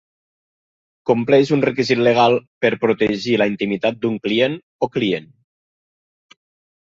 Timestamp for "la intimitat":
3.41-3.99